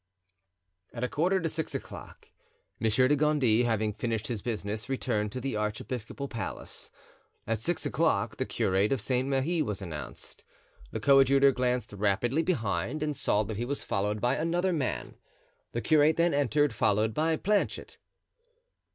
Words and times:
At 0.95 1.03
a 1.03 1.07
quarter 1.07 1.39
to 1.39 1.47
six 1.47 1.75
o'clock, 1.75 2.31
Monsieur 2.79 3.07
de 3.07 3.15
Gondy, 3.15 3.65
having 3.65 3.93
finished 3.93 4.25
his 4.25 4.41
business, 4.41 4.89
returned 4.89 5.31
to 5.31 5.39
the 5.39 5.55
archiepiscopal 5.55 6.27
palace. 6.27 6.89
At 7.45 7.61
six 7.61 7.85
o'clock 7.85 8.37
the 8.37 8.47
curate 8.47 8.91
of 8.91 8.99
St. 8.99 9.27
Merri 9.27 9.61
was 9.61 9.79
announced. 9.79 10.43
The 10.89 10.99
coadjutor 10.99 11.51
glanced 11.51 11.93
rapidly 11.93 12.41
behind 12.41 13.03
and 13.03 13.15
saw 13.15 13.43
that 13.43 13.57
he 13.57 13.65
was 13.65 13.83
followed 13.83 14.19
by 14.19 14.37
another 14.37 14.73
man. 14.73 15.17
The 15.71 15.81
curate 15.81 16.15
then 16.15 16.33
entered, 16.33 16.73
followed 16.73 17.13
by 17.13 17.35
Planchet. 17.37 17.99